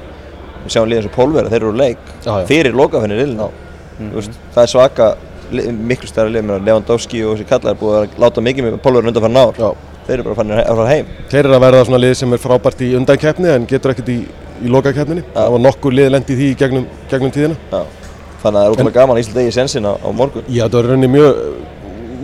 [0.63, 2.45] Við sjáum liðan svo pólverða, þeir eru úr leik Já, já.
[2.47, 3.49] fyrir lokafinni riðlinu
[4.13, 5.09] veist, Það er svaka,
[5.91, 9.27] miklu stærra lið Lewandowski og þessi kallar er búið að láta mikið með pólverða undan
[9.27, 9.73] fyrir nár Já.
[10.07, 11.11] Þeir eru bara farin að fara heim.
[11.31, 14.21] Þeir eru að verða svona lið sem er frábært í undankeppni en getur ekkert í,
[14.63, 15.27] í lokakeppninni.
[15.35, 18.01] Það var nokkur lið lendi í því gegnum, gegnum.
[18.43, 20.79] Þannig að það er útrúlega gaman að Ísland eigi sensin á, á morgun Já, þetta
[20.81, 21.41] var rauninni mjög,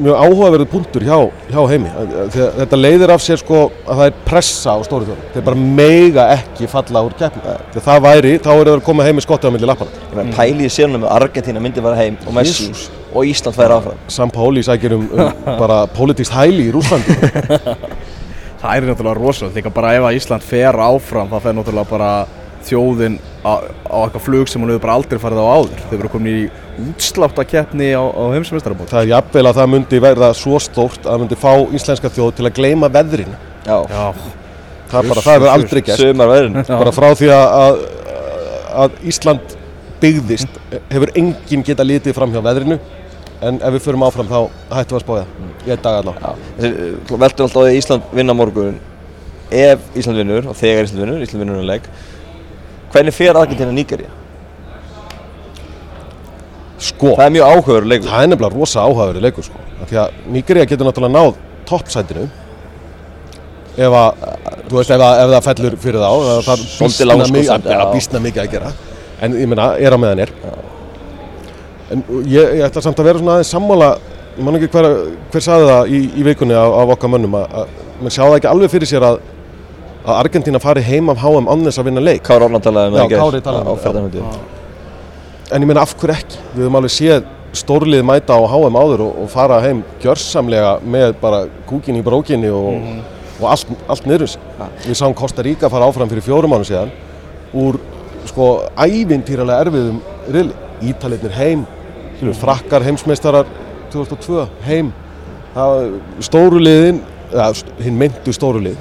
[0.02, 1.16] mjög áhugaverðu punktur hjá,
[1.50, 1.92] hjá heimi.
[2.35, 5.28] Þegar þetta leiðir af sér sko að það er pressa á stóri þjóðum.
[5.35, 7.54] Þeir bara mega ekki falla úr keppni.
[7.74, 10.02] Þegar það væri, þá eru þeir að koma heim með skottið á milli lappana.
[10.09, 12.85] Ég meina pælið í sérunum með Argentina myndi fara heim og Messi Jesus.
[13.12, 17.18] og Ísland færi áfram Sam Páli sækir um, um bara pólitíkst hæli í Rúslandi.
[18.59, 22.12] Það er náttúrulega rosalega, líka bara ef að Ísland fer áfram þá fer náttúrulega bara
[22.66, 23.52] þjóðin á,
[23.86, 25.84] á eitthvað flug sem hún hefur bara aldrei farið á áður.
[25.84, 26.48] Þau verður komin í
[26.88, 28.92] útsláttakkeppni á, á heimsmeistarabótt.
[28.92, 32.34] það er jafnvel að það myndi verða svo stórt að það myndi fá íslenska þjóð
[32.38, 33.38] til að gleyma veðrinu.
[33.66, 34.04] Já, Já,
[34.90, 37.80] það er bara, það hefur aldrei gert sumar veðrin bara frá því að, að,
[38.84, 39.56] að Ísland
[40.02, 40.60] byggðist
[40.92, 42.78] hefur enginn geta litið fram hjá veðrinu.
[43.38, 44.38] En ef við förum áfram þá
[44.74, 45.26] hættum við að spája.
[45.58, 46.08] Það í einn dag
[46.58, 48.78] Þessi veldur alltaf á því að Ísland vinna morgun.
[49.48, 51.86] Ef Ísland vinnur og þegar Ísland vinnur, Ísland vinnur um leik
[52.92, 54.11] hvernig fer Argentina Nígeria?
[56.79, 58.09] sko, Það er mjög áhugaður leikur.
[58.11, 59.62] Það er nefnilega rosa áhugaverið leikur sko.
[59.88, 62.27] Því að Nígeria getur náttúrulega náð toppsætinu.
[63.79, 64.22] Ef að,
[64.68, 67.51] þú veist, ef, að, ef það fellur fyrir þá það er Svolítið býsna langskot mikið,
[67.51, 67.90] samt, ja, já.
[67.94, 68.72] býsna mikið að gera.
[69.22, 70.33] En ég meina, er á meðan er.
[71.94, 73.90] En ég, ég ætla samt að vera svona aðeins sammála.
[74.38, 74.88] Ég man ekki hver,
[75.33, 78.37] hver saði það í, í vikunni af, af okkar mönnum að, að mann sjá það
[78.38, 79.20] ekki alveg fyrir sér að
[80.04, 82.22] að Argentina fari heim af HM þess að vinna leik.
[82.26, 83.11] Kári Orland talaði með um
[83.66, 84.22] það, ferðarhundi
[85.48, 86.38] en ég meina af hverju ekki?
[86.54, 87.22] Við höfum alveg séð
[87.56, 92.50] stórlið mæta á HM áður og, og fara heim gjörsamlega með bara kúkin í brókinni
[92.52, 92.82] og,
[93.40, 94.34] og allt, allt niður
[94.84, 96.92] við sáum Costa Rica fara áfram fyrir fjórum mánu síðan
[97.56, 97.78] úr
[98.28, 100.52] sko ævintýralega erfiðum riðli.
[100.84, 101.64] Ítaliðnir heim
[102.18, 103.48] skilur, frakkar heimsmeistarar
[103.90, 104.92] 2002 heim.
[105.56, 107.00] Það- stóru liðin
[107.32, 108.76] eða, st- hinn myndu stóru lið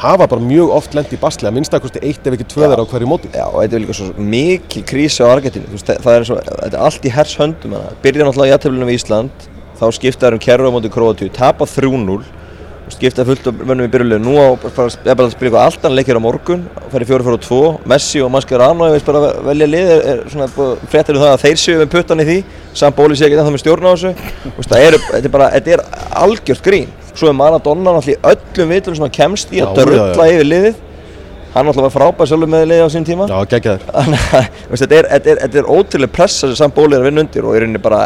[0.00, 2.90] hafa bara mjög oft lent í basli að minnstakosti eitt ef ekki tvö þeirra á
[2.90, 3.30] hverju móti.
[3.34, 5.70] Já, og þetta er líka svo mikil krísi á Argentínu.
[5.74, 7.78] Veist, það er þetta er allt í hers höndum.
[8.04, 9.48] Byrja náttúrulega í aðtöflunum við Ísland
[9.80, 12.20] þá skiptaður um kerru á móti Króatíu tapa 3-0
[12.90, 15.64] og skipta fullt af mönnum í byrjuleg nú á bara, er bara að spila eitthvað
[15.64, 19.68] allt annað leikir á morgun færi 4-4-2 Messi og Mascherano ég veist bara að velja
[19.70, 20.48] lið er, er svona
[20.90, 22.38] fréttir um það að þeir séu með puttan í því.
[22.80, 24.12] Samt bóli sé ekki það með stjórn á þessu.
[24.80, 25.84] Er, þetta er þetta er
[26.24, 30.28] algjört grín svo er Maradona náttúrulega öllum vitum sem hann kemst í Já, að dörrla
[30.32, 30.80] yfir liðið
[31.54, 33.86] hann náttúrulega var frábær sjálfur með liðið á sín tíma Já, geggjaður
[34.82, 37.62] þetta er, er, er ótrúlega pressa sem samt bólið er að vinna undir og í
[37.62, 38.02] rauninni bara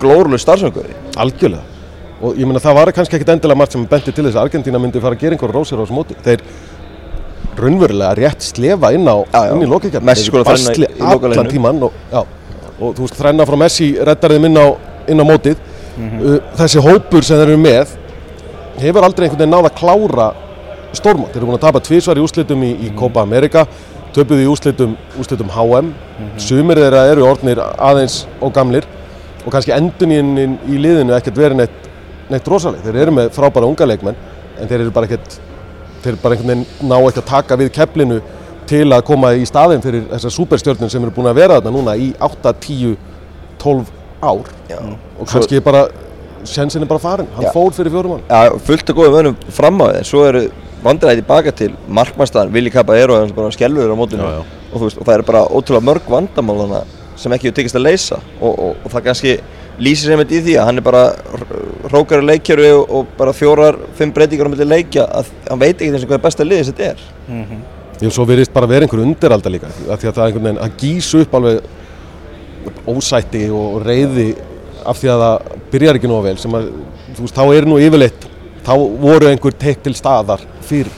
[0.00, 1.76] glórulega starfsöngur Algjörlega.
[2.24, 4.80] Og ég meina það var kannski ekkit endilega margt sem benti til þess að Argentína
[4.80, 6.16] myndi fara að gera einhver rósir á þessu móti.
[6.24, 6.44] Þeir
[7.60, 9.52] raunverulega rétt slefa inn á Já, já.
[9.52, 9.68] inn í
[10.96, 14.66] í allan tíman og, og þú veist þrenna frá Messi reddar þeim inn á,
[15.12, 15.60] inn á mótið.
[15.96, 16.24] Mhm.
[16.24, 17.94] uh, þessi hópur sem þeir eru með
[18.80, 20.28] hefur aldrei einhvern veginn náð að klára
[20.96, 21.32] stórmót.
[21.32, 23.66] Þeir eru búin að tapa tvísvar í úslitum í, í Copa America,
[24.16, 25.90] töpuðu í úslitum, úslitum HM,
[26.40, 28.86] sumir þeirra eru orðnir aðeins og gamlir
[29.44, 31.90] og kannski endunínin í liðinu ekkert verið neitt,
[32.32, 32.82] neitt rosaleg.
[32.86, 34.16] Þeir eru með frábæra unga leikmenn
[34.56, 35.36] en þeir eru bara ekkert,
[36.02, 38.22] þeir eru bara einhvern veginn ná ekki að taka við keflinu
[38.66, 41.94] til að koma í staðinn fyrir þessar superstjörnum sem eru búin að vera þarna núna
[42.00, 42.96] í 8, 10,
[43.62, 43.92] 12
[44.26, 44.80] ár Já.
[44.82, 45.84] og kannski bara,
[46.50, 47.52] sjensin er bara farin, hann Já.
[47.54, 48.24] fór fyrir fjórum mann.
[48.28, 50.44] Já, fullt af góðum önum fram á þið, svo eru
[50.84, 54.42] vandræði tilbaka til markmannstæðan, Vili Caballero er bara skelfur á mótinu Já, já.
[54.72, 56.84] Og, veist, og það eru bara ótrúlega mörg vandamál
[57.16, 59.36] sem ekki hefur tekist að leysa og, og, og það kannski
[59.80, 61.02] lýsir sem þetta í því að hann er bara
[61.88, 65.76] hrókar í leikjöru og, og bara fjórar, fimm breytingar á milli leikja að hann veit
[65.76, 66.98] ekki eins og hvað er besta liðis þetta er
[68.04, 70.64] Ég svo verist bara vera einhver undiralda líka af því að það er einhvern veginn
[70.66, 71.56] að gísu upp alveg
[72.92, 74.26] ósætti og reyði
[74.90, 76.70] af því að það byrjar ekki nú vel sem að,
[77.16, 78.28] þú veist, þá er nú yfirleitt
[78.66, 78.72] þá
[79.02, 80.94] voru einhver teikt til staðar fyrir.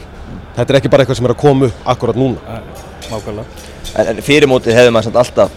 [0.56, 2.60] Þetta er ekki bara eitthvað sem er að koma upp akkurat núna.
[3.08, 5.54] nákvæmlega En, en fyrir mótið hefði maður samt alltaf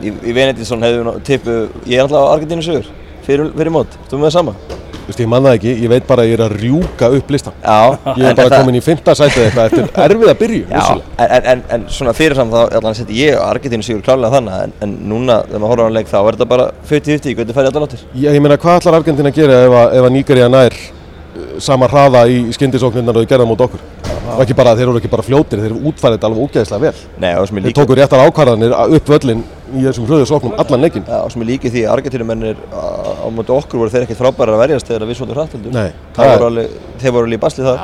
[0.00, 2.88] í, í Venedísson hefði við tippu ég er alltaf á Argentínu sögur
[3.26, 4.54] fyrir, fyrir mót, þú með það sama?
[5.06, 7.28] Þú veist, ég man það ekki, ég veit bara að ég er að rjúka upp
[7.30, 7.52] listan.
[7.62, 7.76] Já,
[8.16, 10.86] Ég er bara það- komin í fymta sætið eitthvað eftir erfið að byrju, Já,
[11.26, 14.72] en, en, en, svona fyrirfram þá allan seti ég og Argentínu sigur klálega þannig en,
[14.82, 17.86] en núna þegar maður horfður á leik þá er þetta bara 50-50 hvernig færi allar
[17.86, 21.46] áttir Já, ég meina, hvað ætlar Argentina að gera ef að, að Nígeria nær uh,
[21.62, 23.86] sama hraða í skyndisóknirnar og þau gerða mot okkur?
[24.26, 26.92] Og ekki bara, þeir eru ekki bara fljótir, þeir eru útfærið alveg ógeðislega vel.
[27.22, 29.42] Nei, er Þeir tóku réttar ákvarðanir upp völlin
[29.76, 31.04] í þessum hröðu sóknum allan leikinn.
[31.08, 34.56] ja, og sem er líki því að Argentínumennir á, móti okkur voru þeir ekkert frábærar
[34.56, 35.36] að verjast þegar við svotum
[36.36, 37.80] er- alveg, þeir voru alveg í basli það er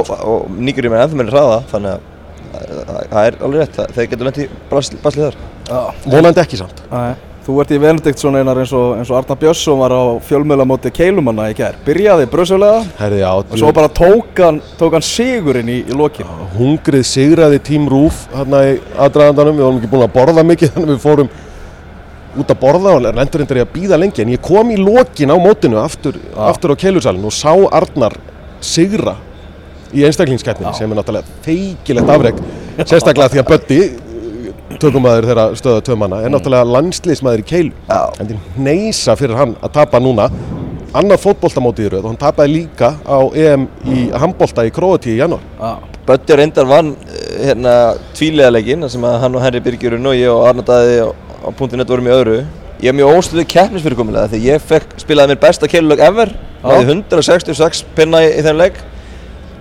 [0.00, 2.00] og, nýgurum er ennþá meira hraða þannig að
[2.58, 4.48] að- að- það er alveg rétt, þeir getur lent í
[5.04, 5.36] basli þar
[6.08, 6.80] Vonandi ekki samt.
[7.48, 10.90] Þú ert í Benediktsson einar eins og, eins og Arnar Björnsson var á fjölmjöla móti
[10.92, 11.78] Keilumanna í gær.
[11.86, 12.26] Byrjaði
[13.22, 16.28] já, og svo bara tók hann, tók hann sigurinn í, í lokin.
[16.58, 19.56] hungrið sigraði tím Rúf hérna í aðdraðandanum.
[19.56, 21.30] Við vorum ekki búin að borða mikið, þannig við fórum
[22.42, 24.26] út að borða og lendur endur í að býða lengi.
[24.26, 26.18] En ég kom í lokin á mótinu aftur,
[26.50, 28.18] aftur á keilusalinn og sá Arnar
[28.60, 29.16] sigra
[29.96, 32.44] í einstaklingskeppninni sem er náttúrulega feikilegt afreg.
[32.84, 33.80] Sérstaklega því að Böddi,
[34.76, 37.74] tökumæður þeirra stöða tömanna, er náttúrulega landsliðsmaður í keilu.
[37.88, 38.00] Já.
[38.20, 40.28] En það neysa fyrir hann að tapa núna.
[40.96, 45.18] Annað fótboltamóti í rauð og hann tapaði líka á EM í handbolta í Króatíu í
[45.20, 45.42] janúar.
[46.08, 47.74] Bötti reyndar vann eh, hérna
[48.16, 51.08] tvílega leikinn sem að hann og Henry Birgjurinn og ég og Arnar Daði á,
[51.52, 52.38] .net vorum í öðru.
[52.80, 56.32] Ég er mjög ósluðu keppnisfyrirkomulega því ég fekk spilaði mér besta keilulög ever.
[56.62, 58.80] Náði 166 pinna í, í þenn leik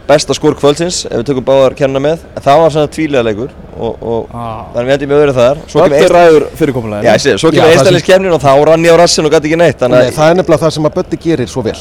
[0.07, 2.21] besta skor kvöldsins ef við tökum báðar kennina með.
[2.37, 4.65] En það var svona tvílega leikur og, og Ah.
[4.73, 5.57] þannig við endum með öðru þar.
[5.67, 8.85] Svo kemur ræður fyrirkomulega Já, ég sé, svo Já, kemur það einstaklingskeppnin og þá rann
[8.87, 10.89] ég á rassin og gæti ekki neitt þannig Nei, að það er nefnilega það sem
[10.89, 11.77] að Bötti gerir svo vel.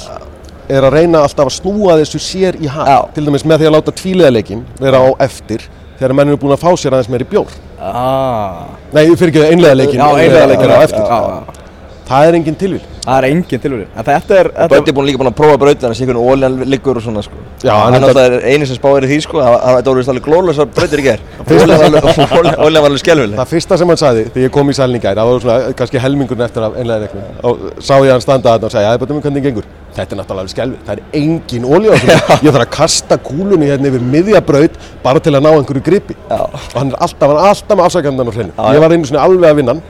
[0.69, 3.13] Er að reyna alltaf að snúa þessu sér í hag.
[3.15, 5.63] Til dæmis með því að láta tvíliðaleikin vera á eftir
[6.01, 7.55] þegar menn eru búin að fá sér aðeins meiri bjór.
[7.81, 8.67] Ah.
[8.93, 11.07] Nei, fyrir ekki einlegaleikin Já, einlega leikur á eftir.
[11.07, 11.66] Já, já.
[12.07, 15.07] Það er engin tilvíl Það er engin tilvíð En þetta er þetta Bötti er búin
[15.09, 17.39] líka búin að prófa brautina þessi einhvern óljan liggur og svona sko.
[17.65, 20.13] Já, hann hann er er eini sem spáir í því sko það það- þetta vist
[20.13, 24.47] alveg glóðlösa brautir í ger óljan var alveg skelvileg Það fyrsta sem hann sagði þegar
[24.47, 27.67] ég kom í sælni í gær, það var svona kannski helmingurinn eftir af einlegaleikin og
[27.81, 29.67] sá ég hann standa þarna og segja, já, betur mig hvernig gengur?
[29.97, 32.39] Þetta er náttúrulega alveg skelvið, það er engin olja á þessu.
[32.45, 36.17] Ég þarf að kasta kúlunni hérna yfir miðja braut bara til að ná einhverju gripi.
[36.29, 36.37] Já.
[36.45, 38.53] og hann er alltaf, hann er alltaf með afsakandan á hreinu.
[38.77, 39.83] Ég var einu svona alveg að vinna hann.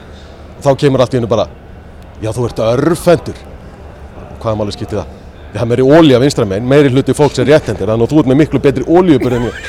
[0.63, 1.47] Þá kemur allt í hennu bara
[2.17, 3.41] Já, þú ert örfendur.
[4.41, 5.17] Hvaða máli skipti það?
[5.53, 8.29] Það er meiri ólja vinstra megin, meiri hluti fólks er réttendir þannig að þú ert
[8.31, 9.67] með miklu betri ólíubur en ég.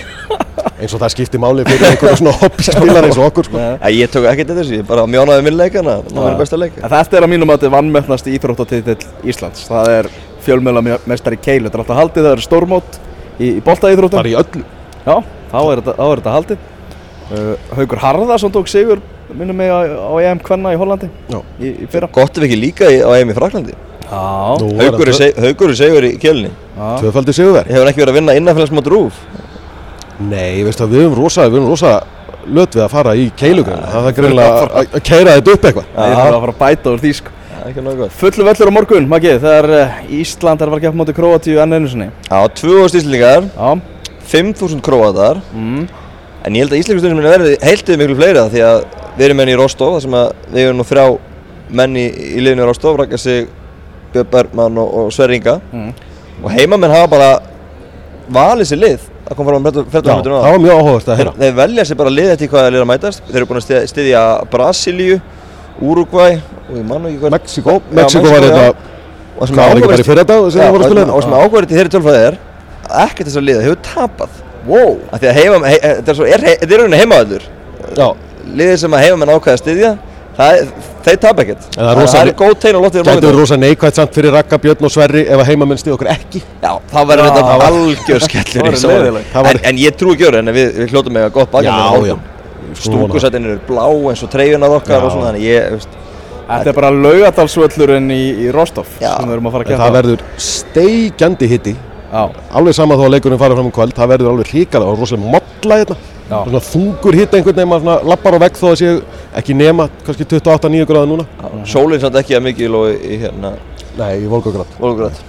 [0.79, 3.61] Eins og það skipti máli fyrir einhverju svona hobbyspilar eins og okkur sko.
[3.61, 6.93] Já, ég tók ekkert þessu, ég bara mjónaði minn leikana það var besta leik En
[6.93, 9.67] þetta er að mínum að þetta er vannmennast íþróttatitill Íslands.
[9.69, 10.11] Það er
[10.47, 12.99] fjölmjöla mestari keilu Þetta er alltaf haldið, það eru stórmót
[13.39, 14.21] í, í boltaíþróttum.
[14.21, 14.65] Bara í öllu.
[15.05, 15.15] Já,
[15.53, 16.67] þá er þetta, þá er þetta haldið.
[17.29, 19.03] Uh, Haugur Harðarsson tók sigur
[19.35, 21.41] minnum mig á, á EM Kvenna í Hollandi Já.
[21.61, 22.09] í, í fyrra.
[22.12, 23.75] Gott ef ekki líka í- á EM í Fraklandi
[24.09, 26.51] Já, Nú er Haugur er Haugur er segur í kjölni.
[26.79, 26.87] Já.
[27.03, 29.19] tvöfaldi sigurveri Hefur hann ekki verið að vinna innanfélagsmót rúf
[30.19, 31.91] Nei, veistu að við höfum rosa, við höfum rosa
[32.49, 35.85] löt við að fara í keilugræn það er greinlega að- að keira þetta upp eitthvað.
[35.93, 37.31] Ég þarf að fara að bæta úr því sko.
[37.53, 38.12] Það er ekki náðu gott.
[38.19, 41.61] Fullu völlur á morgun, Maggi, þegar uh, Ísland er að fara að gefa móti Króatíu
[41.62, 42.09] enn einu sinni.
[42.31, 43.81] Já, 2000 íslendingar, Já,
[44.33, 45.41] 5000 króatar.
[45.55, 45.88] Mm.
[46.47, 48.79] En ég held að íslenskustunum muni verði heiltið miklu fleiri það Því að
[49.18, 51.04] við erum menn í Rostov þar sem að við erum nú þrjá
[51.81, 53.48] menn í, í liðinu Rostov Raka sig,
[54.14, 55.59] Björn Bergman og, og Sverri Inga.
[55.72, 55.90] Mm.
[56.44, 57.31] Og heimamenn hafa bara
[58.33, 61.18] valið sér lið að koma fram Já, 14 það minnum var mjög áhugavert að Þeir,
[61.20, 61.33] heyra.
[61.42, 63.22] þeir velja sér bara lið eftir hvað það er að mætast.
[63.28, 65.18] Þeir eru búin að styðja, Brasilíu,
[65.78, 66.28] Úrugvæ
[66.68, 68.48] og ég mann ekki hvað Mexiko, Já, Mexiko var já.
[68.48, 68.94] þetta
[69.38, 70.90] Og sem hvað var ekki bara í fyrir þetta sem Já, það voru og að
[70.90, 71.42] spila sem- og sem hérna?
[71.48, 72.38] ákvæður til þeirri tölfræði er
[72.88, 74.40] að ekkert þessar liða hefur tapað.
[74.68, 74.96] Wow.
[75.12, 77.44] Af því að heima, he, þetta er svo, þetta rauninni heimaðallur
[77.96, 78.09] Já,
[78.57, 79.91] liðið sem að heimamenn ákvæða að styðja
[80.39, 80.61] það,
[81.09, 83.57] þeir tapa ekkert það er það, rosa- það er góð og loftið gæti verið rosa
[83.59, 86.99] neikvægt samt fyrir Raka, Björn og Sverri ef að heimamenn stið okkur ekki Já, þá
[87.11, 89.21] verður þetta það algjör skellur það.
[89.33, 92.07] Það en, en ég trúi ekki öru en við, við hljótum með að gott bakgrunn
[92.07, 92.19] Já, já.
[92.79, 95.05] Stúkusætin eru blá eins og treyjunar okkar Já.
[95.09, 95.97] og svona þannig ég, veist,
[96.49, 99.15] Þetta er bara laugadalsvöllurinn í, í Rostov Já.
[99.19, 101.75] sem við erum að fara að En gefa það verður steikjandi hitti
[102.09, 102.23] Já,
[102.57, 105.33] alveg sama þó að leikurinn fara fram um kvöld það verður alveg hrikalega og rosalega
[105.35, 105.97] modla hérna.
[106.29, 109.03] Svona þungur hitt einhvern veginn maður svona lappar á vegg þó að séu
[109.41, 111.29] ekki nema kannski 28-9 gráða núna.
[111.69, 113.55] Sólinn samt ekki að mikið og í hérna
[113.99, 114.77] Nei, í Volgograd.
[114.79, 115.23] Volgograd.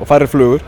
[0.00, 0.64] Og færri flugur.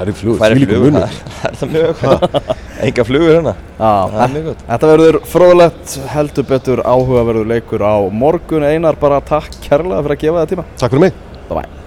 [0.00, 1.06] Er flugur, færi þvílíkur flugur,
[1.40, 2.52] það er það mjög gott.
[2.86, 3.54] Enga flugur hérna.
[3.80, 4.62] Já, það er mjög gott.
[4.68, 8.68] Þetta verður fróðlegt, heldur betur áhugaverður leikur á morgun.
[8.70, 10.70] Einar, bara takk kærlega fyrir að gefa það tíma.
[10.76, 11.20] Takk fyrir mig.
[11.50, 11.79] Bye bye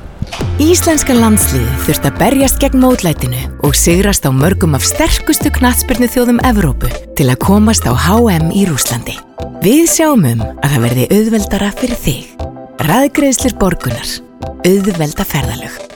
[0.62, 6.42] Íslenska landsliðið þurft að berjast gegn mótlætinu og sigrast á mörgum af sterkustu knatsbyrnu þjóðum
[6.46, 9.18] Evrópu til að komast á HM í Rúslandi.
[9.66, 12.46] Við sjáum um að það verði auðveldara fyrir þig.
[12.86, 14.14] Ræðgreðslir borgunar.
[14.62, 15.93] Auðvelda ferðalög.